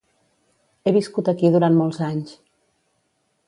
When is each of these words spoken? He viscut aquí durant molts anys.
He 0.83 0.93
viscut 0.95 1.29
aquí 1.33 1.53
durant 1.57 1.79
molts 1.83 2.03
anys. 2.09 2.35